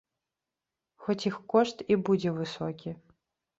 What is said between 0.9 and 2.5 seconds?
Хоць іх кошт і будзе